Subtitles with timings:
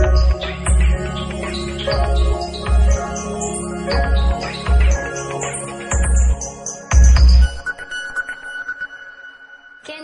[0.00, 0.08] 建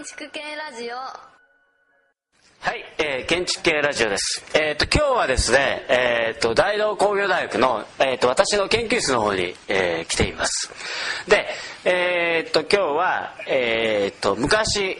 [0.05, 4.45] 築系ラジオはい、えー建築系ラジオです。
[4.55, 10.71] えっ、と、今日はですね、えっ、と、大同工業大学の、えっ、と、私の研究室の方に、えー来ています。
[11.27, 11.47] で、
[11.87, 14.99] えっ、と、今日は、えっ、と、昔、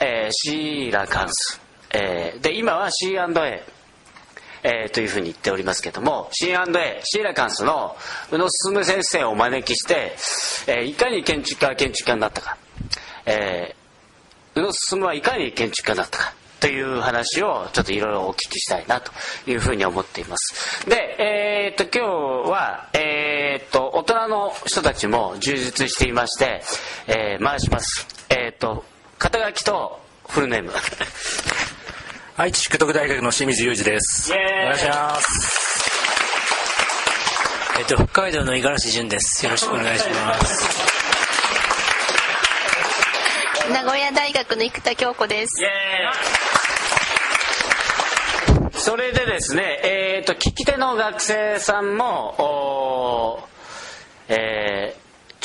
[0.00, 1.60] えーシーラカンス、
[1.94, 3.73] えーで、今は C&A、
[4.64, 7.94] えーというふうに言っておりますけども C&A シーラカンスの
[8.32, 10.12] 宇野進先生をお招きして、
[10.66, 12.56] えーいかに建築家は建築家になったか、
[13.26, 13.84] えー
[14.58, 19.12] 宇野進はいかに建築家だったかという話をちょっといろいろお聞きしたいなと
[19.50, 20.88] いうふうに思っています。
[20.88, 22.08] でえーっと今
[22.46, 26.62] 日はえーっと大人の人たちも充実していまして、
[27.08, 28.06] えー回します。
[28.30, 28.84] えーっと
[29.18, 30.72] 肩書きとフルネーム。
[32.36, 34.32] 愛知淑徳大学の清水裕二です。
[34.32, 35.90] お願いします。
[37.78, 39.44] えっと、北海道の五十嵐淳です。
[39.44, 40.68] よろしくお願いします。
[43.72, 45.62] 名古屋大学の生田京子です
[48.72, 53.48] それでですね、えー、と聞き手の学生さんも、
[54.28, 54.83] えー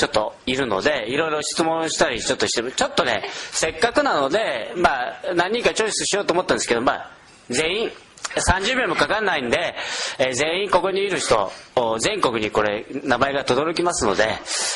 [0.00, 7.10] ちょっといるのでいろいろ質問したりちょっとしてちょっとねせっかくなので、まあ、何人かチョイスしようと思ったんですけど、まあ、
[7.50, 7.90] 全員
[8.34, 9.74] 30秒もかかんないんで、
[10.18, 14.24] えー全員ここにいる人お全国にこれ名前が轟きますので、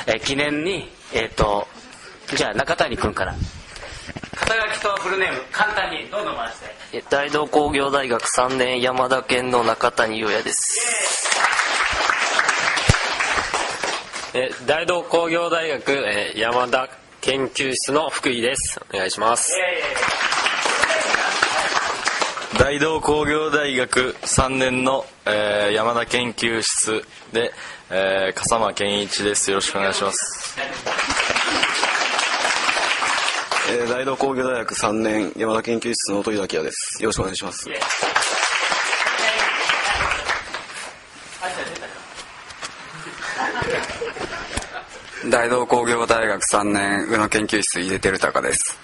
[0.06, 1.66] えー記念に、えー、と
[2.36, 3.34] じゃあ中谷君から。
[4.36, 6.61] 肩書きとフルネーム簡単にどんどん回し
[6.92, 7.05] て。
[7.09, 11.25] 大同工業大学3年山田県の中谷優也です
[14.36, 16.88] え大同工業大学、えー山田
[17.20, 18.80] 研究室の福井です。
[18.92, 19.52] お願いします。
[22.58, 27.52] 大同工業大学3年の、えー山田研究室で、
[27.91, 29.50] えー笠間健一です。
[29.50, 30.58] よろしくお願いします。
[33.70, 37.00] えー大同工業大学3年山田研究室の音井明です。
[37.00, 37.69] よろしくお願いします
[45.30, 48.78] 大同工業大学3年宇野研究室井出照隆です。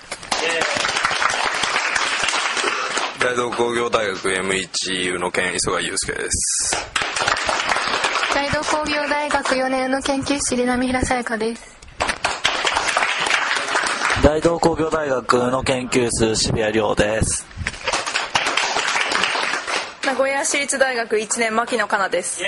[3.20, 6.76] 大同工業大学 M1 宇野健磯貝祐介です。
[8.34, 11.76] 大同工業大学4年の研究室で波平さやかです。
[14.22, 17.46] 大同工業大学の研究室渋谷亮です。
[20.06, 22.42] 名古屋市立大学1年牧野かなです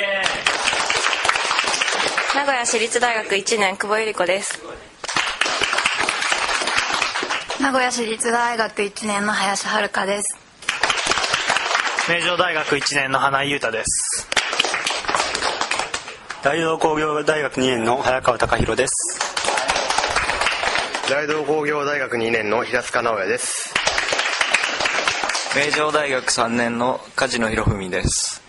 [2.35, 4.59] 名古屋市立大学1年久保由里子です。
[7.61, 10.39] 名古屋市立大学1年の林遥です。
[12.09, 14.27] 名城大学1年の花井優太です。
[16.43, 18.93] 大同工業大学2年の早川貴弘です。
[21.11, 23.75] 大同工業大学2年の平塚直也です。
[25.55, 28.42] 名城大学3年の梶野博文です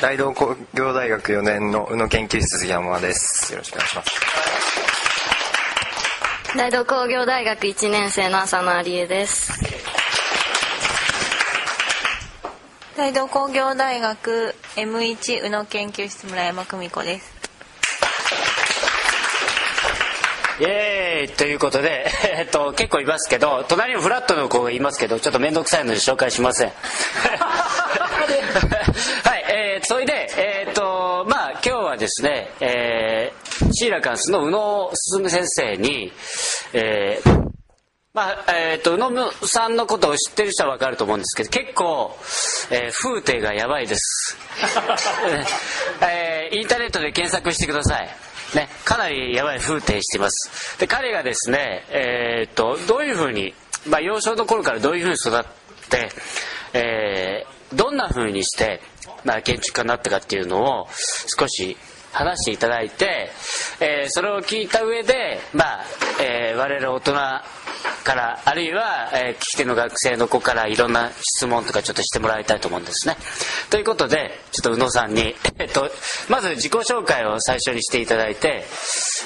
[0.00, 3.52] 大同工業大学4年の宇野研究室杉山です。
[3.52, 4.10] よろしくお願いします。
[6.56, 9.52] 大同工業大学1年生の浅野有恵です。
[12.96, 17.36] 大同工業大学 M1 宇野研究室村山久美子です。
[20.60, 21.36] イエーイ。
[21.36, 22.06] ということで、
[22.36, 26.72] えっと、結構いますけど隣にフラットの子がいますけどちょっと面倒くさいので紹介しません。
[28.58, 36.12] はいー、それでえーっとまあ今日はですね、えーシーラカンスの宇野進先生に
[36.72, 37.48] えー
[38.14, 42.16] まあえー、と宇野さんのことを知ってる人は分かると思うんですけど結構、
[42.70, 44.36] えー風景がやばいです、
[46.02, 48.08] えーインターネットで検索してください。
[48.54, 50.78] ね、かなりやばい風景しています。
[50.78, 53.54] で彼がですね、えー、とどういうふうに、
[53.86, 55.44] まあ、幼少の頃からどういうふうに育っ
[55.90, 56.08] て、
[56.72, 58.80] えーどんなふうにして、
[59.24, 60.88] まあ、建築家になったかっていうのを
[61.38, 61.76] 少し
[62.12, 63.30] 話していただいて、
[63.80, 65.84] えーそれを聞いた上で、まあ
[66.20, 73.16] えー我々大人からあるいは、えー聞き手の学生の子からいろんな質問とかちょっとしてもらいたいと思うんですね。
[73.70, 75.90] ということでちょっと宇野さんに、えっと、
[76.28, 78.64] まず自己紹介を最初にしていただいて、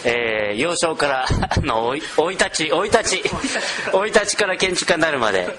[0.05, 1.27] えー幼少から
[1.63, 3.23] 生い立ち生い立ち
[3.93, 5.57] 生い立ちから建築家になるまで、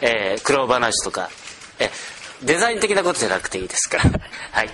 [0.00, 1.28] えー苦労話とか、
[1.78, 1.90] え
[2.42, 3.98] デザイン的なことじゃなくていいですか？
[3.98, 4.04] ら
[4.52, 4.70] はい。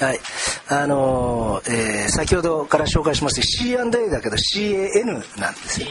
[0.00, 0.20] はい。
[0.68, 5.86] あのーえー先ほどから紹介しました C&A だけど CAN なんですよ。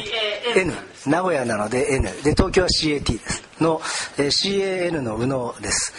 [0.56, 0.74] N
[1.06, 3.44] 名古屋なので N で東京は CAT です。
[3.60, 3.82] の、
[4.18, 5.94] えー CAN の宇野です。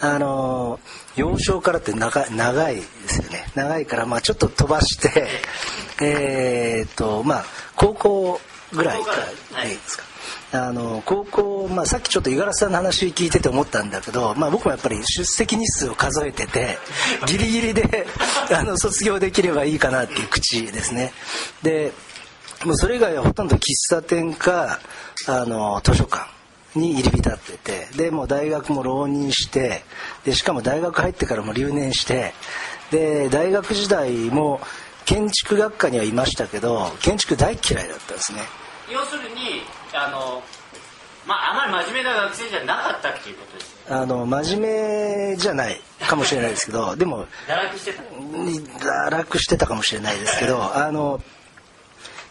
[0.00, 3.46] あのー幼少からって長い長いですよね。
[3.54, 5.28] 長いからまあちょっと飛ばして
[6.00, 7.44] えーっとまあ
[7.76, 8.40] 高校
[8.72, 9.10] ぐらいか
[9.54, 10.04] らですか？
[10.52, 16.78] あの高校、まあ、さっきちょっと五十嵐さんの話聞いてて思ったんだけど、まあ、僕もやっぱり出席日数を数えてて
[17.26, 18.06] ギリギリで
[18.52, 21.12] あの卒業できればいいかなっていう口ですね。
[21.62, 21.92] で
[22.64, 24.80] もうそれ以外はほとんど喫茶店か
[25.26, 26.28] あの図書館
[26.74, 29.82] に入り浸っててでもう大学も浪人して
[30.24, 32.34] でしかも大学入ってからも留年して
[32.90, 34.60] で大学時代も
[35.04, 38.40] 建築学科にはいましたけど建築大嫌いだったんですね。
[38.92, 39.62] 要するに
[39.94, 40.42] あの
[41.26, 48.02] まああまり真面目な学生じゃなかったっていうことですあの真面目じゃないかもしれないですけどでも堕落してた。
[48.02, 51.20] 堕落してたかもしれないですけどあの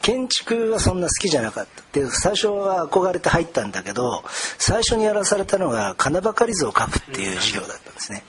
[0.02, 1.84] 建築はそんな好きじゃなかった。
[2.00, 4.24] で最初は憧れて入ったんだけど
[4.58, 8.24] 最初にやらされたのが金ばかり図を描くっていう授業だったんですね。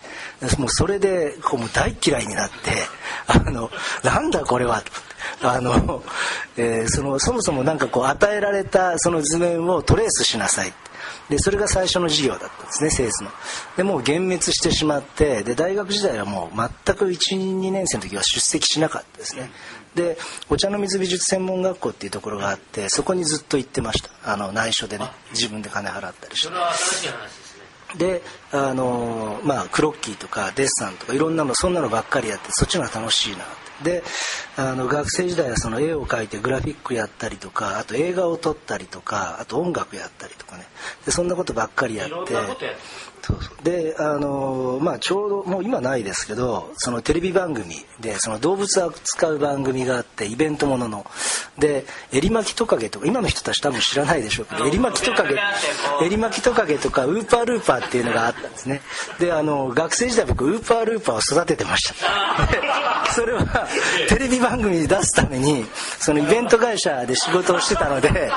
[0.59, 2.57] もうそれでこうもう大嫌いになって
[3.27, 3.71] あの
[4.03, 4.91] なんだこれはと。
[5.43, 6.03] あの、
[6.57, 10.73] えーそのそもそもなんかこう与えられたその図面をトレースしなさい。
[11.29, 13.31] でそれが最初の授業だったんですねセースの。
[13.77, 19.51] でもう幻滅してしまってで大学時代はもう全く12年生の時は出席しなかったですね。
[19.95, 20.17] で
[20.49, 24.11] お茶の水美術専門学校っていうところがあってそこにずっと行ってました。
[24.33, 26.55] あの内緒でね自分で金払ったりして。
[27.99, 28.23] で
[28.53, 33.71] あのまあクロッキーとかデッサンとかいろんなのそんなのばっかりやってそっちの方が楽しいなって。
[33.81, 34.03] で
[34.57, 40.67] あの学生時代はその絵を描いてグラフィックやったりとかあと映画を撮ったりとかあと音楽やったりとかね。
[41.07, 42.15] でそんなことばっかりやって
[43.31, 43.65] そうそう。
[43.65, 51.07] であのまあちょうどもう今ないですけどそのテレビ番組でその動物を扱う番組があってイベントものの。
[51.59, 55.37] でエリマキトカゲとか今の人たち多分知らないでしょうけどエリマキトカゲ
[56.03, 58.81] エリマキトカゲとかウーパールーパーっていうのがあったんですね。
[59.19, 62.47] であの学生時代僕ウーパールーパーを育ててました。
[62.47, 62.61] で
[63.13, 63.69] それは
[64.09, 65.67] テレビ番組に出すために
[65.99, 68.31] そのイベント会社で仕事をしてたので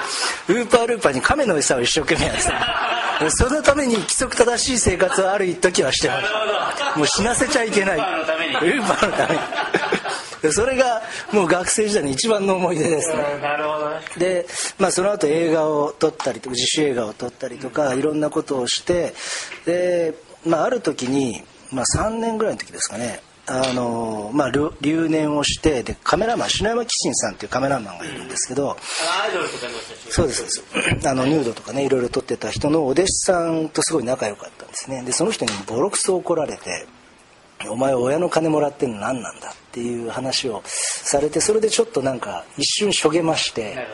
[0.49, 7.97] ウーパールーパーに亀の餌を一生懸命やってたそのために規則正しい生活をある一時はしてましたもう死なせちゃいけない。
[7.97, 9.41] ウーパーのために。
[10.51, 11.01] それが
[11.31, 13.39] もう学生時代の一番の思い出ですね。
[13.41, 14.01] なるほどね。
[14.17, 14.45] で、
[14.77, 19.13] まあ、その後映画を撮ったりとか自主映画を撮ったりとかいろんなことをして
[19.65, 20.13] で、
[20.45, 28.77] まあ、ある時に、まあ、3年ぐらいの時ですかねあのまあ、留留年をしてでカメラマン篠山紀信さんっていうカメラマンがいるんですけど、
[30.09, 31.09] そうですそうです。
[31.09, 35.03] あのヌードとかねいろいろ撮ってた人のお弟子さんとすごい仲良かったんですね。
[35.03, 36.87] でその人にボロクソ怒られて
[37.67, 43.87] 「お前親の金もらってんの何なんだ」っていう話をされてそれでちょっとなんか一瞬しょげまして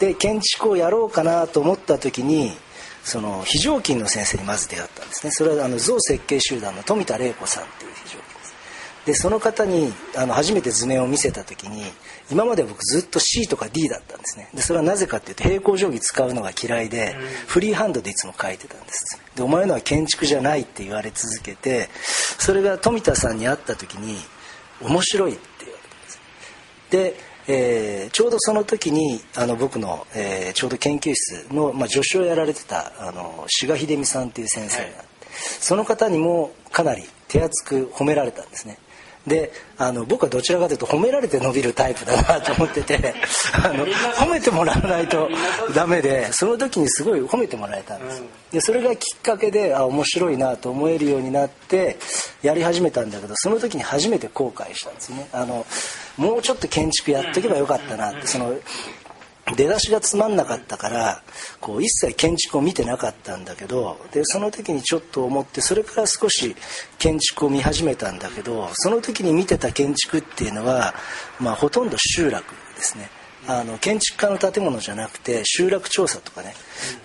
[0.00, 2.56] で建築をやろうかなと思った時に
[3.04, 5.30] その非常勤の先生にまず出会ったんですね。
[5.30, 8.19] それはあの造設計集団の富田玲子さんっていう非常勤
[9.06, 11.82] でその方にあの初めて図面を見せた時に
[12.30, 14.50] 今まで僕ずっと C とか D だったんですね。
[14.54, 17.14] でそれはなぜかっていうと平行定規使うのが嫌いで
[17.46, 19.18] フリーハンドでいつも書いてたんです。
[19.34, 21.88] でお前のは建築じゃないって言われ続けて
[22.38, 24.18] それが富田さんに会った時に
[24.82, 26.20] 面白いって言われたんです。
[26.90, 38.78] でえーちょうどその時にあの僕の、えーちょうど研究室の、まあ、助手をやられてたあの志賀秀美さんっていう先生があって、その方にもかなり手厚く褒められたんですね
[39.26, 43.14] であの僕はどちらかというと褒められて伸びるタイプだなと思ってて
[43.62, 45.28] あの褒めてもらわないと
[45.74, 48.22] ダメでその時にすごい褒めてもらえたんです。
[48.52, 51.98] でそれがきっかけであ面白いなと思えるようになって
[52.42, 55.28] やり始めたんだけどその時に初めて後悔したんですね。
[55.32, 55.66] あの
[56.16, 58.54] もうちょっと建築やっとけばよかったなってその
[59.56, 61.22] 出だしがつまんなかったから
[61.60, 66.54] こう一切建築を見てなかったんだけどでその時にちょっと思ってそれから少し
[66.98, 70.94] 建築を見始めたんだけどその時に見てた建築っていうのは、
[71.38, 72.44] まあ、ほとんど集落
[72.76, 73.10] ですね。
[73.48, 76.54] あの建築家の建物じゃなくて集落調査とかね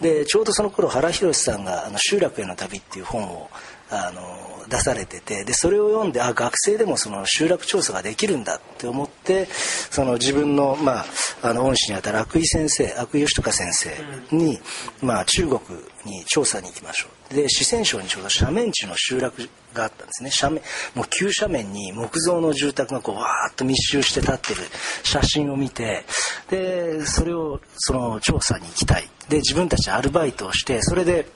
[0.01, 3.49] でちょうどその頃原宏さんが「あの集落への旅」っていう本を
[3.89, 11.05] あの出されててでそれを読んであ学生でもその集落調査ができるんだって思ってその自分の,、まあ、
[11.43, 13.91] あの恩師にあたる悪井先生悪井義孝先生
[14.35, 14.59] に、
[15.01, 15.59] まあ、中国
[16.05, 17.33] に調査に行きましょう。
[17.33, 20.31] で四川省にちょうど斜面地の集落があったんですね。
[20.39, 20.63] 斜面
[20.95, 24.61] もう急斜面に木造の住宅がこうわーっと密集して立ってる
[25.03, 26.05] 写真を見て
[26.49, 29.09] でそれをその調査に行きたい。
[29.29, 31.27] で自分たちアルバイトをしてそれで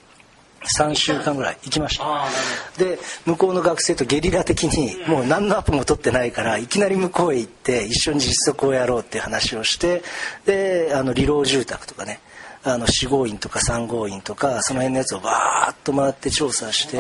[0.61, 2.25] 3週間ぐらい行きました。
[2.77, 10.03] で向こうの学生とゲリラ的にもう何のアポも取ってないからいきなり向こうへ行って一緒に実測をやろうっていう話をして
[10.45, 12.19] であの理老住宅とかね
[12.63, 16.99] あの4号院とか3号院とかその辺のやつをバーッと回って調査して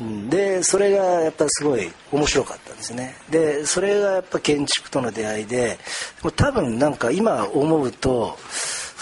[0.00, 0.30] うん。
[0.30, 3.16] でそれがやっぱすごい面白かったんですね。
[3.30, 5.78] でそれがやっぱ建築との出会いで
[6.36, 8.38] 多分なんか今思うと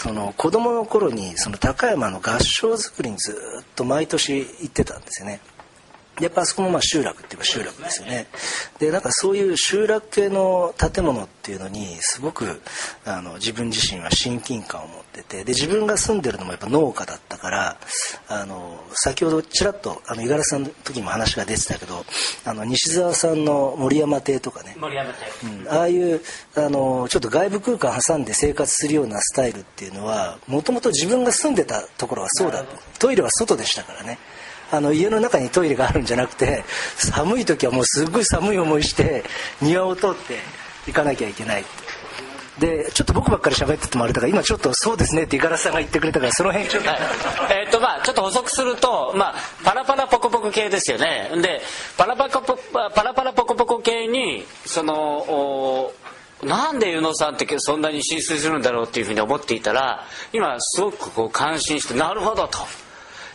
[0.03, 3.31] その子供の頃にその高山の合掌造りにず
[3.61, 5.39] っと毎年行ってたんですよね。
[6.19, 8.27] やっぱあそこもまあ集落っていえば集落ですよね。
[8.79, 12.61] でなんかそういう集落系の建物っていうのにすごく
[13.05, 17.77] あの自分自身は親近感を持っててで自分が住んでるのもやっぱ農家だったから
[18.27, 22.03] あの先ほどちらっとあの五十嵐さんの時も話が出てたけど
[22.45, 24.75] あの西澤さんの森山邸とかね。
[24.79, 25.47] 森山邸。
[25.47, 25.67] うん。
[25.69, 26.21] ああいう
[26.55, 32.65] あのちょっと外部空間挟んで生活するようなスタイルっていうのはもともと自分が住んでたところはそうだ
[32.99, 34.17] トイレは外でしたからね。
[34.71, 36.63] あの家の中にトイレがあるんじゃなくて
[36.95, 39.23] 寒い時はもうすっごい寒い思いして
[39.61, 40.39] 庭を通って
[40.87, 41.69] 行かなきゃいけないって
[42.59, 46.89] でちょっと僕ばっかり喋っててもあれだから今ちょっとそうですねって五十嵐さんが言ってくれたからその辺ちょっと、
[47.51, 51.31] えーっとまあちょっと補足すると、まあ、パラパラポコポコ系ですよね。
[51.41, 51.61] で
[51.97, 55.93] パラパラポパラパラポコポコ系にそのお
[56.43, 62.59] なんで宇野さんってそんなに浸水するんだろうっていうふうに思っていたら今すごくこう感心してなるほどと。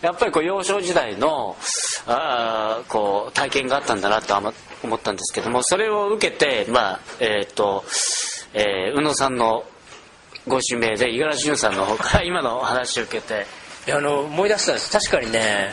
[0.03, 1.57] やっぱりこう幼少時代の
[2.07, 4.37] あこう体験があったんだなと
[4.85, 7.85] 思ったんですけどもそれを受けてまあえーっと、
[8.55, 9.65] えー宇野さんの
[10.47, 13.47] ご指名で五十嵐潤さんの方から今のお話を受けて
[13.87, 14.91] いやあの思い出したんです。
[14.91, 15.71] 確かにね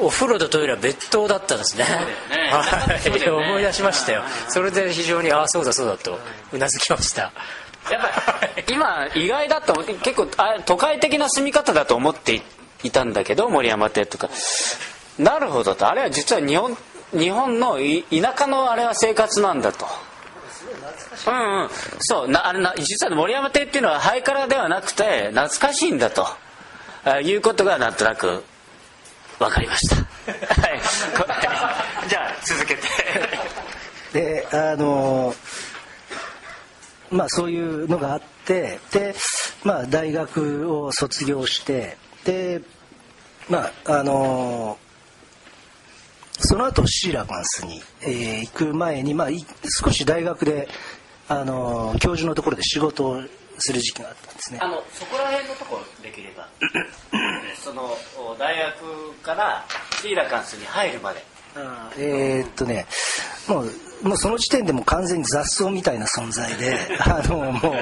[0.00, 1.84] お風呂とトイレは別棟だったんですね。
[1.84, 3.18] ね。
[3.18, 4.22] ね思い出しましたよ。
[4.48, 6.18] それで非常にああそうだそうだと
[6.52, 7.32] うなずきました。
[7.90, 12.42] やっぱり今意外だと結構あ都会的な住み方だと思ってい
[12.84, 14.30] いたんだけど森山邸とか。
[15.18, 15.88] なるほどと。
[15.88, 16.76] あれは実は日本
[17.12, 19.86] 日本のい田舎のあれは生活なんだと。
[21.28, 21.70] うんうん、
[22.00, 26.26] そうなあれな実は森山邸っていうのはハイカラではなくて懐かしいんだと
[27.04, 28.42] あいうことがなんとなく
[29.38, 29.96] 分かりました。
[30.60, 30.80] はい。
[32.08, 32.82] じゃあ続けて。
[34.12, 35.34] であの
[37.10, 39.14] まあそういうのがあってで
[39.64, 42.60] まあ大学を卒業してで
[43.48, 44.78] まああの
[46.40, 49.28] その後シーラカンスに、えー行く前に、まあ、
[49.84, 50.68] 少し大学で、
[51.28, 53.22] あの教授のところで仕事を
[53.58, 54.58] する時期があったんですね。
[54.62, 56.48] あのそこら辺のところできれば
[57.62, 57.82] その
[58.16, 59.64] お大学から
[60.00, 61.24] シーラカンスに入るまで。
[61.98, 62.86] えーっとね
[63.48, 67.74] もうもうその時点でもう完全に雑草みたいな存在で あのもう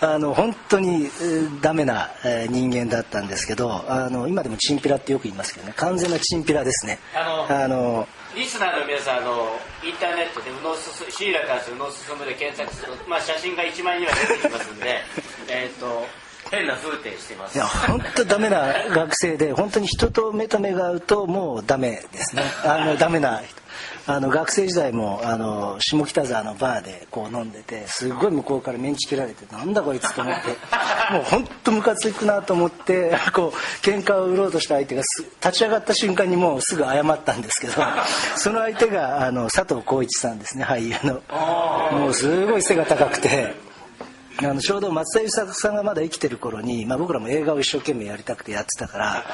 [0.00, 7.00] あの本当にえーダメなえー人間だったんですけどあの今でもチンピラってよく言いますけどね完全なチンピラですね。
[7.14, 15.02] あのあのリスナーの皆さんあのインターネットで「宇野すすシーラカンス宇野進む」で検索すると、まあ、写真が1枚には出てきますんで
[15.50, 16.06] えっと
[16.48, 17.56] 変な風景してます。
[17.56, 22.44] いや本当ダメな学生で本当に人と目と目が合うともうダメですね。
[22.64, 23.60] あのダメな人。
[24.08, 30.48] あの学生時代もあの下北沢のバーでこう飲んでてすごい向こうからメンチ切られてなんだこいつと思って
[31.12, 37.74] もう本当ムカつくなと思ってこう喧嘩を売ろうとした相手がす立ち上がった瞬間にもうすぐ謝ったんですけど
[38.36, 41.20] その相手があの佐藤浩市さんですね俳優の。
[41.98, 43.67] もうすごい背が高くて
[44.40, 49.24] あのちょうど松田優作さんがまだ生きてる頃に、まあ、僕らも映画を一生懸命やりたくてやってたから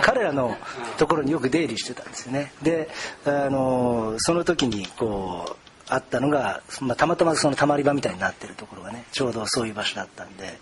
[0.00, 0.56] 彼らの
[0.96, 2.88] ところによく出入りしてたんですよねで
[3.26, 5.56] あのその時にこう
[5.88, 10.58] あったのが、まあ、たまたまそのたまり場みたいになってるところがねちょうどそういう場所だったんで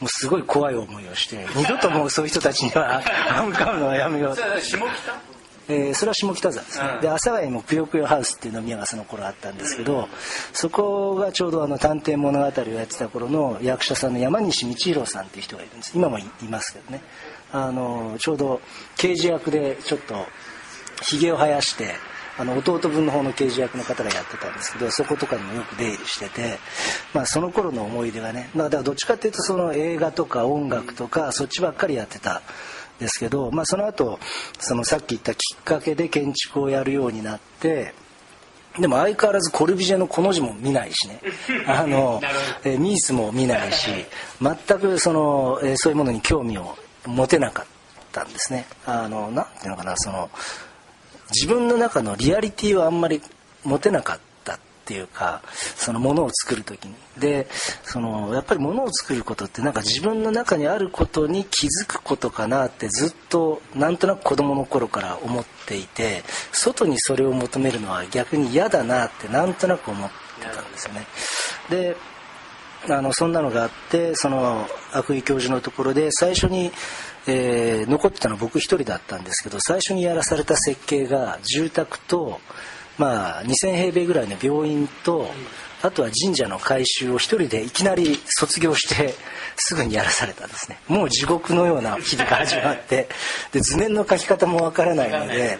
[0.00, 3.02] もうすごい怖い思いをして 二度ともうそういう人たちには
[3.44, 4.42] 向かうのはやめようと。
[4.60, 5.27] 下北？
[5.68, 10.08] えーそれは下北沢ですね、で阿佐ヶ谷にもぷよぷよハウスっていう飲み屋がその頃あったんですけど
[10.52, 12.52] そこがちょうどあの探偵物語をや
[12.84, 15.92] ってた頃の役者さんの山西道弘さんっていう人がいるんです。
[15.94, 17.02] 今もいいますけどね。
[17.52, 18.60] あのちょうど
[18.96, 20.26] 刑事役でちょっと
[21.02, 21.94] ひげを生やして
[22.38, 26.58] あの弟分の方の刑事役の方がやってたんですけどそことかにもよく出入りしてて、
[27.12, 32.42] まあ、その頃の思い出がねまあだからどっちかっていうとその映画とか音楽とかそっちばっかりやってた
[32.98, 34.18] ですけど、まあ、その後
[34.58, 37.94] そのさっき言ったきっかけで建築をやるようになって
[38.78, 41.20] でも相変わらずコルビジェのこの字も見ないしね。
[41.66, 42.20] あの、
[42.64, 43.90] えーミースも見ないし
[44.40, 47.66] 全くその、えーそういうものに興味を持てなかっ
[48.12, 48.66] たんですね。
[48.86, 50.30] あのなんていうのかなその
[51.30, 53.20] 自分の中のリアリティをあんまり
[53.64, 54.27] 持てなかった
[54.88, 55.42] っていうか
[55.76, 56.94] そのものを作る時に。
[57.18, 57.46] で
[57.82, 71.06] そのやっぱりものを作ることってなんか自分の中にあることに気づくことかなってずっとなんとなく子供の頃から思っていて外にそれを求めるのは逆に嫌だなってなんとなく思ってたんですよね。
[71.68, 71.96] で
[72.88, 76.70] あのそんなのがあってその悪意教授のところで最初に、
[77.26, 82.40] えー残ってたのは僕一人だったんですけど最初にやらされた設計が住宅と、
[82.98, 85.30] まあ、2000平米ぐらいの病院と
[85.82, 89.14] あとは神社の改修を一人でいきなり卒業して
[89.56, 90.80] すぐにやらされたんですね。
[90.88, 93.08] もう地獄のような日々が始まって
[93.52, 95.58] で図面の描き方もわからないので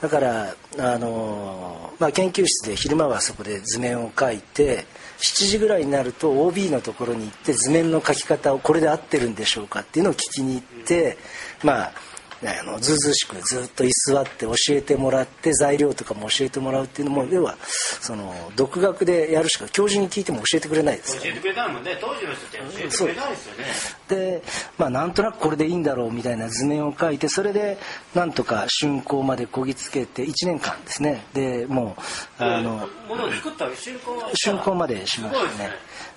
[0.00, 4.84] だからあの、まあ、研究室で昼間はそこで図面を描いて
[5.18, 11.16] 7時ぐらいになると OB のところに行って図面の描き方をこれで合ってるんでしょうかっていうのを聞きに行って
[11.64, 11.92] まあ
[12.44, 21.24] あのずうずうしくずっと居座って教えてもらって材料とかも教えてもらうっていうのも要はその独学でやるしか教授に聞いても教えてくれないですから。
[21.24, 23.64] 教えてくれたもんね当時の人って教えてくれないですよね。
[24.08, 24.42] で
[24.76, 27.78] まあなんとなくこれでいいんだろうみたいな図面を描いてそれで
[28.14, 31.24] なんとか竣工までこぎつけて1年間ですね。
[31.32, 31.96] でも
[32.38, 34.30] うあのものを作った竣工は。
[34.34, 35.70] 竣工までしましたね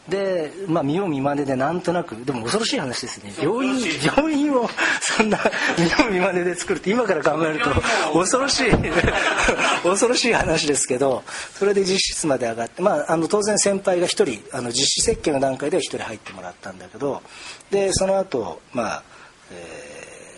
[0.10, 3.34] でまあ見よう見まねでなんとなくでも恐ろしい話ですね。
[3.42, 4.70] 病院病院を
[5.02, 5.40] そんな
[5.78, 7.70] 見よう見まねで作るって今から考えると
[8.14, 8.72] 恐ろしい。
[9.84, 11.24] 恐ろしい話ですけど
[11.54, 17.22] それで実質まで上がってまああの当然先輩が一人あの実施設計の段階では一人入ってもらったんだけど
[17.72, 19.04] でその後まあ、
[19.52, 19.90] えー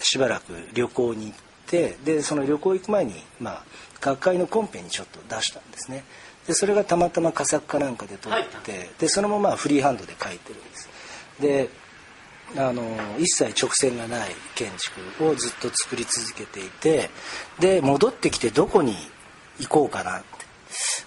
[0.01, 1.35] しばらく旅行に行っ
[1.67, 3.63] てでその旅行行く前にまあ
[3.99, 6.03] 学会のコンペにちょっと出したんですね
[6.51, 10.89] でそれがたまたま佳作かなんかで撮ってでそのままフリーハンドで書いてるんです。
[11.39, 11.69] で
[12.57, 12.83] あの
[13.17, 17.09] 一切直線がない建築をずっと作り続けていて
[17.57, 18.97] で戻ってきてどこに
[19.59, 20.23] 行こうかなっ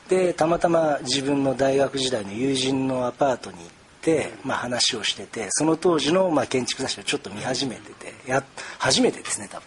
[0.08, 0.26] て。
[0.26, 3.66] でたまたま自分の大学時代の友人のアパートに行っ
[4.00, 8.42] て、まあ、話をしててその当時の、まあ、建築雑誌をちょっと見始めててや
[8.78, 9.66] 初めてですね多分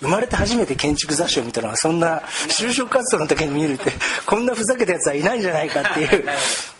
[0.00, 3.92] 生まれて初めて建築雑誌を見たのはそんな就職活動の時に見るって
[4.26, 6.24] こんなふざけたやつはいないんじゃないかっていう。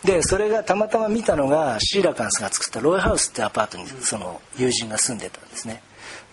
[0.03, 5.81] でそれがたまたま見たのがシーラカンスが作ったロイハウスってアパートにその友人が住んでたんですね。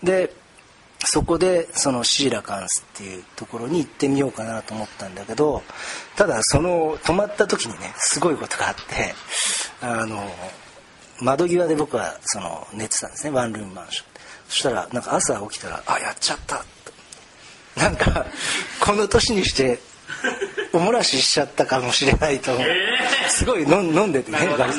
[0.01, 0.33] で
[1.05, 5.61] そこでそのシーラカンスっていうところに行ってみようかなと思ったんだけど
[6.15, 9.13] ただその泊まった時にねすごいことがあって
[9.81, 10.23] あの
[11.21, 13.31] 窓際で僕はその寝てたんですね。
[13.31, 14.13] ワンルームマンション。
[14.13, 16.63] でそしたらなんか朝起きたらあやっちゃった
[17.77, 18.25] なんか
[18.79, 19.79] この年にして
[20.73, 22.67] おもらししちゃったかもしれないと思う、
[23.29, 24.77] すごい飲んでてね飲んでてね。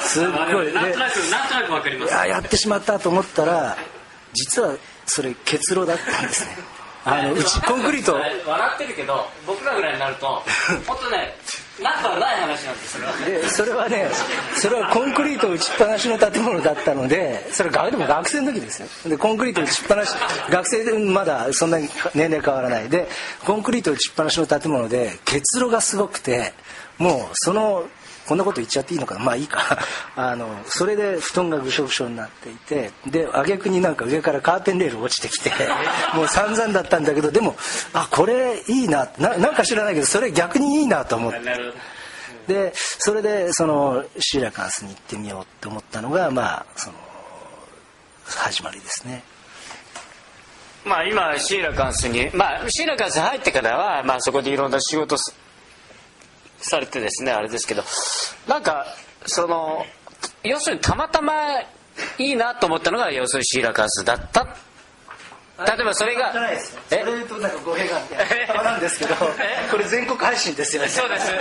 [0.00, 0.66] すっごい。
[0.66, 2.12] でなんとなくなんとなくわかります。
[2.12, 3.76] やってしまったと思ったら
[4.32, 6.56] 実はそれ結露だったんですね。
[7.06, 8.14] あのうちコンクリート。
[8.14, 10.42] 笑ってるけど僕らぐらいになると
[10.86, 11.36] 本当ね
[11.82, 13.08] なんかない話なんですよ。
[13.26, 14.06] でそれはね
[14.56, 19.10] それはコンクリート打ちっぱなしの建物だったのでそれがでも学生の時ですよ。
[19.10, 20.14] でコンクリート打ちっぱなし
[20.50, 22.88] 学生でまだそんなに年齢変わらない。
[22.88, 23.08] で
[23.44, 26.52] コンクリート打ちっぱなしの建物で結露がすごくて
[26.98, 27.84] もうその
[28.26, 29.24] こんなこと言っちゃっていいのかな。
[29.24, 29.78] まあいいか。
[30.16, 35.52] あのそれで布団がぐしょぐしょになっていてで挙句になんか上からカーテンレール落ちてきて
[36.14, 37.56] もう散々だったんだけどでも
[37.92, 39.08] あこれいいな。
[39.18, 41.40] ななんか知らないけどそれ逆にいいなと思って。
[42.46, 46.96] でそれでそのシーラカンスに行ってみようって思ったのがまあその
[48.26, 49.22] 始まりですね。
[50.84, 55.34] まあ今シーラカンスにまあシーラカンス入ってからはまあそこでいろんな仕事す
[56.68, 57.82] されてですねあれですけど
[58.48, 58.86] なんか
[59.26, 59.84] その
[60.42, 61.60] 要するにたまたま
[62.18, 64.56] いいなと思ったのが要するにシーラカンスだった。
[65.56, 66.40] 例えばそれがそ
[66.96, 68.16] れとなんか語弊があって
[68.64, 69.30] なんですけどこ
[69.78, 70.88] れ全国配信ですよね。
[70.88, 71.30] そうです。
[71.30, 71.34] い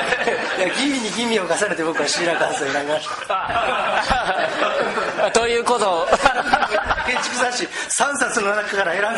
[0.61, 5.31] やギミにギミを重ねて僕はシーラカンスを選びました。
[5.33, 6.07] ということを。
[7.05, 7.69] 建築雑誌3
[8.17, 9.11] 冊の中から選んだ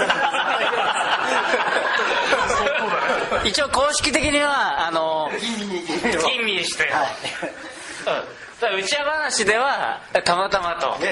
[3.46, 5.30] 一応公式的にはあの
[6.28, 6.92] 吟味にして、うん。
[6.92, 7.02] だ
[8.62, 11.06] から打ち合話ではたまたまと、い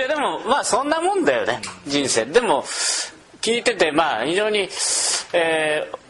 [0.00, 1.60] や でもまあそんなもんだよね。
[1.86, 2.24] 人生。
[2.26, 2.64] でも
[3.40, 4.68] 聞いててまあ非常に、
[5.32, 6.04] えー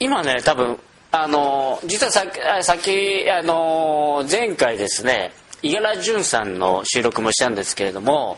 [0.00, 0.78] 今ね多分
[1.12, 2.24] あの実はさ
[2.58, 8.36] あさっきあの前回ですね五十嵐潤さんの収録もしたんですけれども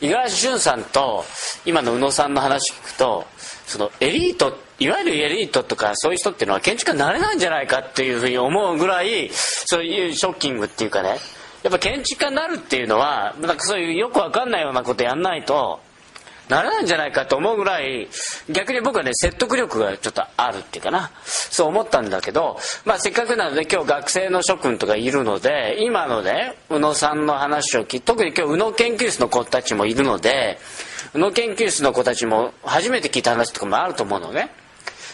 [0.00, 1.24] 五十嵐潤さんと
[1.64, 3.24] 今の宇野さんの話聞くと
[3.72, 11.18] そのエリートいわゆるエリートとかそういう人っていうのは建築家になれないんじゃないかっていうふうに思うぐらいそういうショッキングっていうかね。
[11.62, 15.80] やっぱ建築家になるっていうのはなんかそういうよくわかんないようなことやんないと
[16.52, 18.08] ならないんじゃないかと思うぐらい
[18.50, 21.10] 逆に僕はね説得力がちょっとあるっていうかな。
[21.24, 30.58] そう思ったんだけど、まあ、せっかくなので今日学生の諸君とかいるので今のね宇野さんの話を聞い特に今日宇野研究室の子たちもいるので
[31.14, 34.50] 宇野研究室の子たちも初めて聞いた話とかもあると思うのね。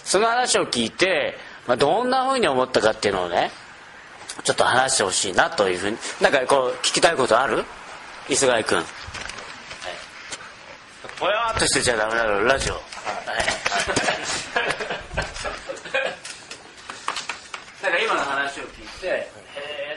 [0.04, 3.50] その話を聞いて、まあ、どんなふうに思ったかっていうのをね
[4.42, 7.64] ちょっと話してほしいなというふうになんかこう聞きたいことある？
[8.28, 8.82] 磯貝君。
[11.18, 12.82] ぽよーっとしてちゃダメだろラジオ、はい、
[17.82, 19.28] なんか今の話を聞いてへ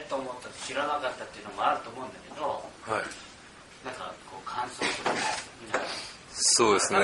[0.04, 3.02] えと思った知らなかったっていうのもあると思うんだけどはい。
[3.84, 5.16] なんかこう感想とか
[6.32, 7.00] そうですね。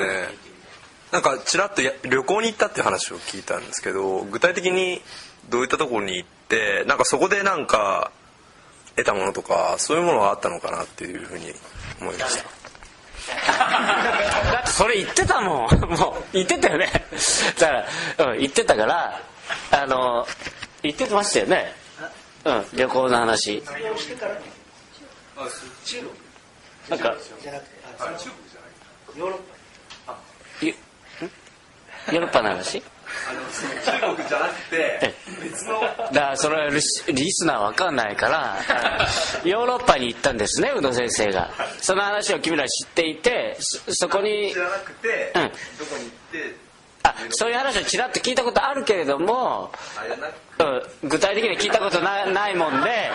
[1.12, 5.00] なんかちらっとや旅行に行ったっていう話を聞いたんですけど具体的に
[5.48, 8.10] どういったところに行ってなんかそこでなんか
[8.96, 11.52] 得たものとかそういうものがあったのかなっていうふうに
[12.00, 12.57] 思いました
[13.48, 15.80] だってそれ言ってたもん。
[15.96, 16.90] もう言ってたよね。
[17.58, 19.20] だから、うん、言ってたから
[19.70, 20.26] あの
[20.82, 21.74] 言ってましたよね。
[22.44, 23.62] うん旅行の話。
[26.88, 27.14] なんか
[29.16, 29.40] ヨーロッ
[30.60, 30.76] ゆん
[32.14, 35.80] ヨーロッパの話中国じゃなくて別の。
[35.80, 38.56] だからそれはリスリスナーわかんないから
[39.44, 41.50] ヨーロッパに行ったんですね宇野先生が。
[41.80, 45.42] その話を君ら知っていてそそこにじゃなくて、うん。
[45.42, 45.48] ど
[45.86, 46.10] こに行っ
[46.52, 46.67] て
[47.08, 49.70] あそういう話をちらっと聞いたことあるけれども、
[51.02, 53.10] 具体的には聞いたことなないもんで、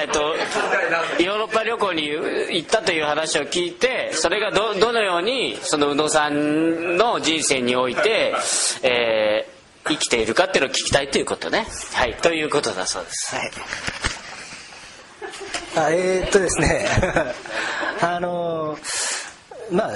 [0.00, 0.34] えっと
[1.22, 8.34] ヨーロッパ旅行に行ったという話を聞いてそれがどどのようにその宇野さんの人生において、
[8.82, 11.66] えー生きているかっていうのを聞きたいということね。
[11.94, 13.50] はいということだそうです、はい。
[15.74, 16.86] あえー、っとですね。
[18.00, 18.78] あの
[19.70, 19.90] まあ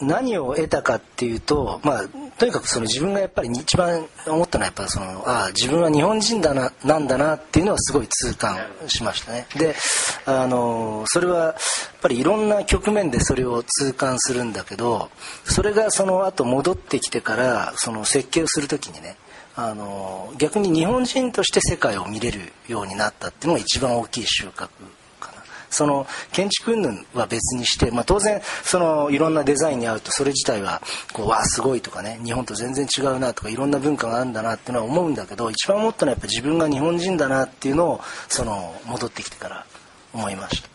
[0.00, 2.04] 何を得たかっていうと、まあ、
[2.38, 9.46] とにかくその自分がやっぱり一番思ったのはやっぱそのああ自分は日本人だななんだなっていうのはすごい痛感しましたね。
[9.56, 9.74] で
[10.26, 11.54] あのそれはやっ
[12.02, 15.10] ぱりいろんな局面でそれを痛感するんだけど
[15.44, 19.16] それがその後戻ってきてからその設計をする時にね
[19.54, 24.68] あの逆に日本人として世界を見れるようになったっていうのが一番大きい収穫
[25.70, 30.80] その建築云々は別にして、まあ、当然そのいろんなデザインに合うとそれ自体は
[31.12, 39.66] こうわあすごいとかね日本と全然違うなとかいろんな文化があるんだなっていうのは思うんだけど一番思ったのはやっぱ自分が日本人だなっていうのをその戻ってきてから
[40.12, 40.68] 思いました。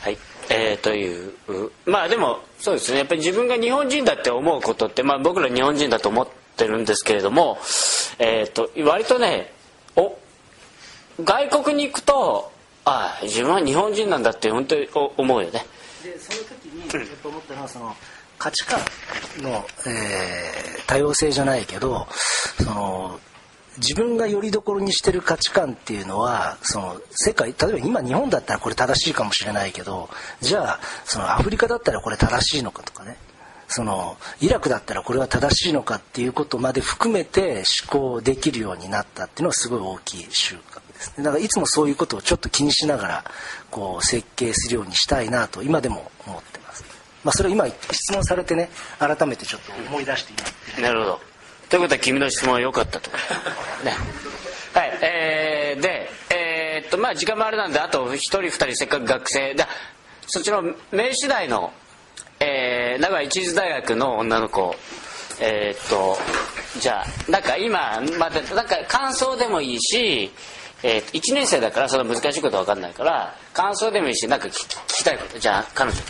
[0.00, 0.18] はい、
[0.50, 1.32] えーという
[1.86, 2.98] まあでもそうですね。
[2.98, 7.58] やっぱり自分が日本人だって思うことって、まあ、僕ら日本人だと思ってるんですけれども、
[8.18, 9.52] えー、と割とね
[9.96, 10.16] お
[11.20, 12.52] 外国に行くと
[12.84, 15.66] ああ自分は日本人なんだって本当に思うよね。
[16.02, 17.94] でその時にやっぱ思ったのはその
[18.38, 18.80] 価値観
[19.42, 22.08] の、えー多様性じゃないけど
[22.58, 23.20] その
[23.76, 30.08] 自分がよりどころにしてる価値観っていうのはその世界例えば今日本だったらこれ正しいかもしれないけど
[30.40, 33.16] じゃあそのアフリカだったらこれ正しいのかとかね。
[33.70, 40.60] そのイラクだったらこれは正しいのかっていうことまで含めて思考できるようになったっていうのはすごい大きい収穫
[40.98, 41.24] ですね。
[41.24, 43.24] だからいつもそういうことをちょっと気にしながら
[43.70, 46.84] こう設計するようにしたいなと今でも思ってます、
[47.24, 50.32] まあ、それを今質問されてね改めてちょっと思い出して
[50.76, 51.20] 今なるほど。
[51.68, 53.10] ということは君の質問は良かったと、
[53.84, 53.94] ね、
[54.72, 59.54] はいえー、でえーっとまあ時間もあれなんであと1人2人せっかく学生。
[59.54, 59.66] で
[60.26, 61.72] そっちの明治大の、
[62.40, 64.74] えー、名古屋一律大学の女の子。
[65.40, 66.18] えーっと
[66.80, 70.30] じゃあなんか今またなんか感想でもいいし
[70.82, 76.00] えー、1年生だからその難しいことは分かんないから感想でもいいしなんか聞き聞きたいことじゃあ彼女。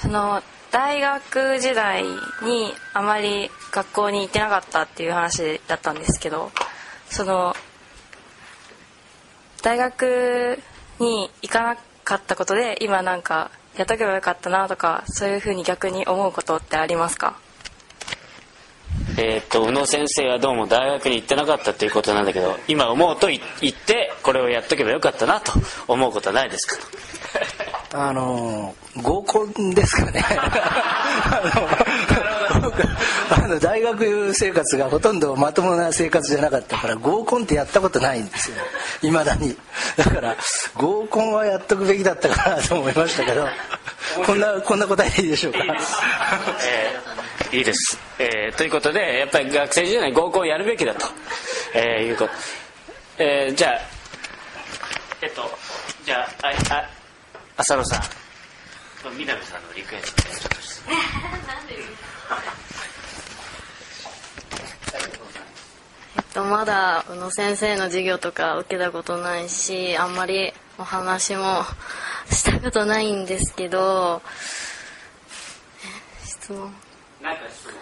[0.00, 6.50] その大学時代にあまり学校に行ってなかったっていう話だったんですけど
[7.08, 7.54] その
[9.62, 10.58] 大学
[10.98, 17.38] に行かなかったことで今なんかやっとけばよかったなとかそういうふうに逆に思うことってありますか？
[19.16, 25.52] えーっと宇野先生はどうも大学に行ってなかったということなんだけど今思うとい言ってこれをやっとけばよかったなと
[25.86, 26.76] 思うことはないですか？
[28.08, 30.24] あの合コンですかね。
[30.26, 31.40] あ
[32.58, 32.82] の 僕
[33.30, 38.56] あの大学生活がほとんどまともな生活じゃなかったから合コンってやったことないんですよ。
[39.02, 39.56] いまだに。
[39.96, 40.36] だから
[40.74, 43.46] 合コンはやっとくべきだったかなと思いましたけど
[44.26, 45.58] こんなこんな答えでいいでしょうか？
[46.64, 51.06] えーいいです、えーということでやっぱり学生時代に合コンやるべきだと、
[51.74, 52.30] えーいうこと、
[53.18, 53.80] えーじゃあ
[55.22, 55.42] えっと
[56.04, 56.88] じゃあはいあ
[57.56, 58.24] 浅野さん。
[59.12, 60.94] 南さんのリクエストでちょっと質問
[66.16, 71.62] えっと、まだ宇野先生の授業とか受けたことないしあんまりお話も
[72.30, 74.22] したことないんですけど
[76.22, 76.72] え質問。
[77.24, 77.74] なんか質問。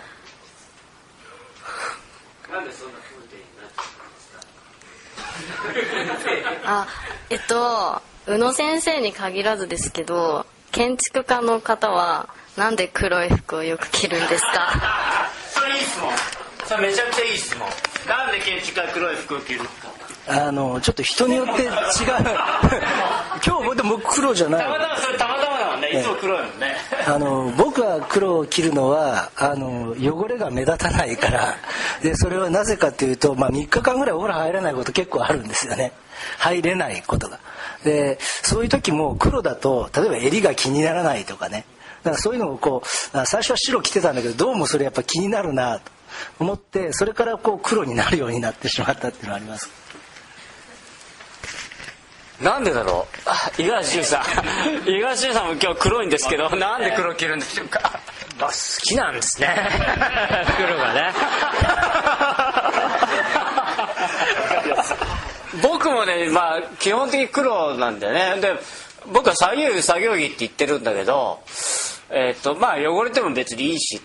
[2.55, 3.83] なんでそんな風景になっちゃ
[5.66, 5.81] うんで
[6.50, 6.70] すか？
[6.81, 6.87] あ
[7.31, 8.02] えっと
[8.33, 14.70] 宇野先生に限らずですけど建築家の方はなんで黒い服をよく着るんですか？
[15.50, 16.11] それいい質問。
[16.66, 17.68] それめちゃくちゃいい質問。
[18.09, 19.64] なんで建築家は黒い服を着るの？
[19.64, 19.72] か
[20.46, 21.70] あのちょっと人によって違う。
[23.44, 24.62] 今日でも黒じゃない。
[24.62, 25.41] たまたまそれたまた
[25.92, 26.74] ねいつも黒いもんね。
[27.07, 31.57] あの僕が黒を着るのはあの汚れが目立たないから。
[32.02, 35.92] でそれはなぜかというと、まあ、3日間ぐらいお風呂入らないこと結構あるんですよね。
[36.38, 37.38] 入れないことが。
[37.85, 41.64] でそういう時も黒だと例えば襟が気にならないとかね。
[42.02, 42.87] だからそういうのをこう
[43.26, 45.92] 最初は白着てたんだけどどうもそれやっぱ気になるなと
[46.40, 49.82] 思ってそれからこう黒になるようになってしまったっていうのはあります。
[52.42, 53.16] なんでだろう？
[53.26, 54.22] あ五十嵐さん。
[54.85, 57.81] 五十嵐さんも今日黒いんですけどなんで黒着るんでしょうか？
[58.38, 59.55] まあ好きなんですね。
[60.59, 61.12] 黒がね。
[65.62, 68.40] 僕もねまあ基本的に黒なんだよね。
[68.40, 68.55] で
[69.07, 71.40] 僕は作業着作業着って言ってるんだけど
[72.11, 74.00] えっ、とまあ汚れても別にいいしっ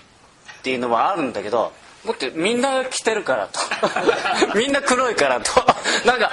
[0.61, 1.71] ていうのもあるんだけど
[2.03, 3.59] もっとみんな着てるからと。
[4.57, 5.51] みんな黒いからと。
[6.05, 6.31] なんか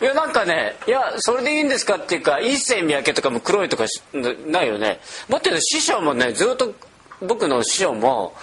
[0.00, 4.02] いやなんかねいやそれでいいんですかっていうか一世三宅とかも黒いとかし
[4.46, 5.00] ないよね。
[5.28, 6.74] もっと言うと師匠もねずっと
[7.20, 8.34] 僕の師匠も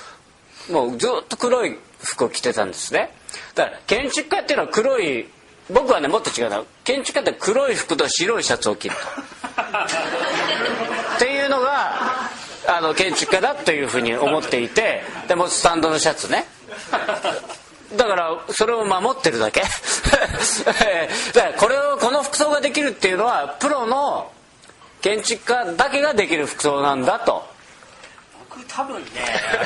[0.69, 3.11] もうずっと黒い服を着てたんですね。
[3.55, 5.27] だから建築家っていうのは黒い
[5.73, 6.63] 僕はねもっと違うな。
[6.83, 9.01] 建築家って黒い服と白いシャツを着ると。
[11.17, 12.29] っていうのが
[12.67, 16.45] あの建築家だというふうに思っていてでもスタンドのシャツね
[17.95, 19.61] だからそれを守ってるだけ。
[21.33, 24.31] だからこれをこの服装ができるっていうのはプロの
[25.01, 27.47] 建築家だけができる服装なんだと。
[28.49, 29.05] 僕多分ね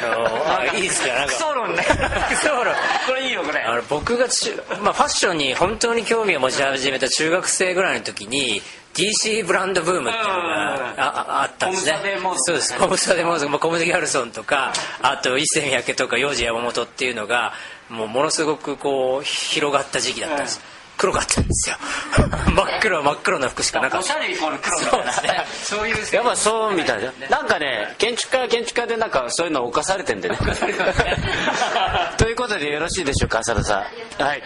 [0.04, 1.14] あのあいいですか？
[1.14, 1.34] なんか。
[1.34, 1.84] クソ論ね。
[2.30, 2.66] クソ論。
[3.08, 3.60] これいいよこれ。
[3.62, 8.62] あの僕が中、まあ、ファッションに本当に興味を持ち始めた中学生ぐらいの時に
[8.94, 11.94] DC ブランドブームっていうのがあああったんですね。
[11.94, 12.78] コムサデモーズそうです。
[12.78, 17.54] コムサデモーズ、まあ、コムデ・ギャルソンとかあと一世三宅とか幼児山本っていうのが
[17.90, 20.62] もうものすごくこう広がった時期だったんです、
[21.02, 21.78] 黒かったんですよ。
[22.56, 24.06] 真っ黒真っ黒な服しかなかった。
[24.06, 25.24] おしゃれイコール黒みたいなそうです。
[25.24, 26.16] ねそういう。
[26.16, 27.04] やっぱそうみたい。
[27.04, 30.38] ななんかね建築家は建築家でなんかそういうの犯されてんでね。
[32.18, 33.84] ということでよろしいでしょうか浅田さ
[34.20, 34.24] ん。
[34.24, 34.44] はい。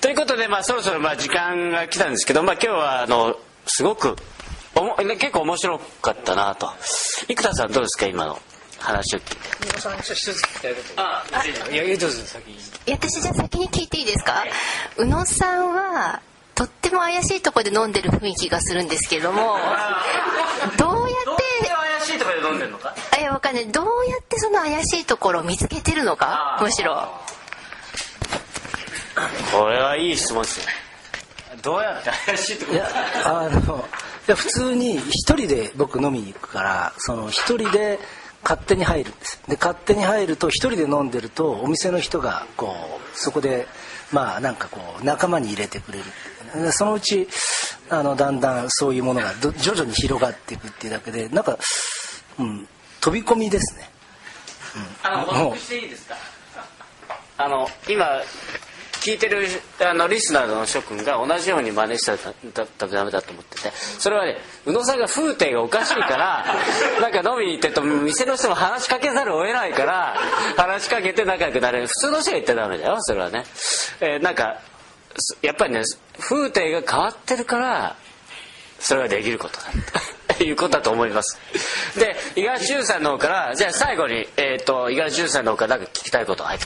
[0.00, 4.16] ということでまあそろそろまあ時間が来たんですけどまあ今日はあのすごく
[4.76, 6.70] おもね結構面白かったなと。
[7.28, 8.38] 生田さんどうですか今の？
[8.78, 10.76] 話を聞いて。
[10.96, 11.24] あ
[11.72, 12.54] いやいやどうぞ先に。
[12.54, 14.44] いや私じゃあ先に聞いていいですか？
[14.98, 16.20] 宇野さんは
[16.54, 19.56] とっても怪しいところで飲んでる雰囲気がするんですけども。
[20.78, 21.68] どうやって？
[21.68, 22.94] 怪しいところで飲んでるのか？
[23.12, 23.66] あいやわかんない。
[23.68, 23.88] どうや
[24.20, 26.58] ってその怪しいところを見つけてるのか？
[26.60, 27.08] むしろ。
[29.52, 30.66] これはいい質問ですよ。
[31.62, 32.76] どうやって怪しいところ？
[32.76, 32.88] いや
[33.24, 33.88] あの
[34.34, 37.98] 普通に一人で僕飲みに行くからその一人で
[38.42, 39.40] 勝手に入るんです。
[39.48, 42.74] で勝手に入ると一人で飲んでるとお店の人がこ
[43.14, 43.66] うそこで
[44.12, 46.04] まあなんかこう仲間に入れてくれる。
[46.04, 47.28] っていうでそのうち
[47.90, 51.58] あのだんだんそういうものがど徐々に広がっていくっていうだけでなんか、
[52.38, 52.68] うん、
[53.00, 53.90] 飛び込みですね。
[55.02, 55.54] あの補もう。
[55.54, 56.16] 足していいですか？
[57.38, 58.06] あの今
[59.06, 59.46] 聞いてる
[59.80, 62.18] あのリスナーの諸君が同じように真似したら
[62.76, 63.70] ダメだと思ってて。
[63.72, 66.44] それはね宇野さんが風景がおかしいから
[67.00, 70.16] なんか飲みに行ってると店の人も話しかけざるを得ないから
[70.56, 71.86] 話しかけて仲良くなれる。
[71.86, 72.96] 普通の人が言ってダメだよ。
[73.00, 73.44] それはね、
[74.00, 74.58] えーなんか
[75.40, 75.82] やっぱりね
[76.18, 77.96] 風景が変わってるから
[78.80, 79.70] それができることだ
[80.38, 81.38] ということだと思います。
[81.98, 86.58] で五十嵐潤さんの方からじゃあ最後に、えー、と五十嵐潤さんの方から何か聞きたいことはい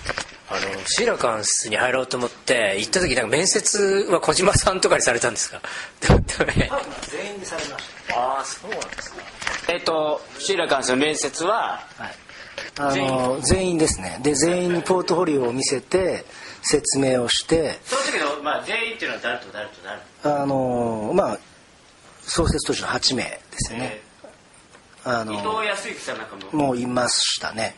[0.50, 5.60] あのシーラカンスに入ろうと思って行った時なんか面接は小島さんとかにされたんですか？
[6.00, 6.16] 全
[7.34, 8.18] 員にされました。
[8.18, 9.16] ああそうなんですか
[9.68, 11.80] えっ、とシーラカンスの面接は？
[12.78, 13.78] あの全員？
[13.78, 14.18] ですね。
[14.22, 16.24] で全員にポートフォリオを見せて
[16.62, 19.72] 説明をしてその時の、まあ、全員っていうのは誰と誰と
[20.22, 21.38] 誰あのまあ
[22.30, 24.00] 創設当時の8名ですよね、
[25.04, 26.66] あの伊藤康之さんなんかも。
[26.66, 27.74] もういましたね。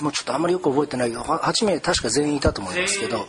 [0.00, 1.08] もうちょっとあんまりよく覚えてない。
[1.08, 3.26] けどは8名確か全員いたと思いますけど。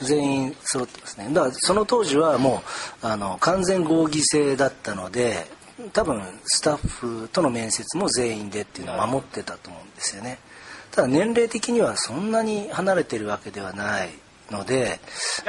[0.00, 1.28] 全員揃ってますね。
[1.32, 2.62] だからその当時はも
[3.02, 5.46] うあの完全合議制だったので
[5.92, 10.38] 多分スタッフとの面接も全員でっていうのを守ってたと思うんですよね。
[10.92, 14.10] ただ年齢的にはそんなに離れてるわけではない
[14.50, 15.00] ので、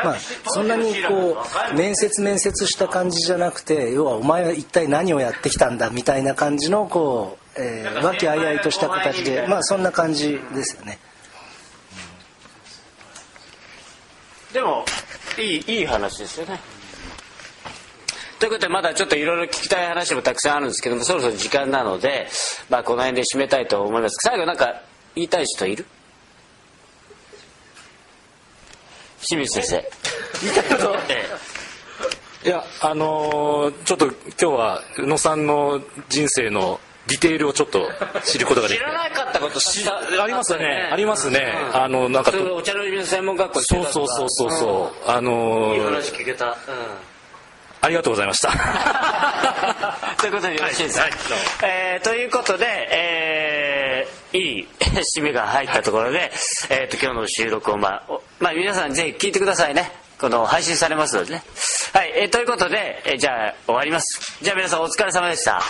[0.04, 0.16] まあ、
[0.48, 1.38] そんなにこ
[1.72, 11.00] う面接面接した感じじゃなくて要はお前は一体何をやってきたんだみたいな感じのこう、えー、和気あいあいとした形でまあそんな感じですよね。
[14.54, 14.84] でも
[15.38, 16.60] いいいい話ですよね。
[18.40, 22.28] ということでまだちょっといろいろ聞きたい話もたくさんあるんですけどもそろそろ時間なので、
[22.70, 24.16] まあ、この辺で締めたいと思います。
[24.28, 24.82] 最後なんか
[25.16, 25.86] 言いたい人いる？
[29.30, 29.84] 清水先生。
[30.42, 30.96] 言いたいこと？
[32.48, 37.90] いやあのーちょっと今日は宇野さんの人生のディテールをちょっと
[38.24, 40.90] 知ることができ知らなかったこと知ありますね。
[40.92, 46.54] ありますね、あのなんかお茶の水の専門学校そうそうそうそうそう、あのーいい話聞けた、うん。
[47.82, 48.52] ありがとうございました。
[50.20, 51.06] ということでよろしいですか、
[51.68, 53.79] えーということで、えー
[54.34, 54.68] いい
[55.18, 56.32] 締めが入ったところで、
[56.70, 58.04] えー、と今日の収録を、まあ
[58.40, 59.92] まあ、皆さんぜひ聞いてくださいね。
[60.20, 61.44] この配信されますのでね。
[61.94, 64.38] はい、えーということで、えーじゃあ終わります。
[64.42, 65.62] じゃあ皆さんお疲れ様でした。